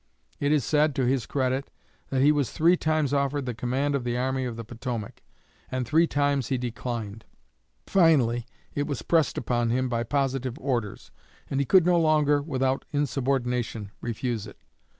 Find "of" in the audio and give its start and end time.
3.93-4.03, 4.45-4.55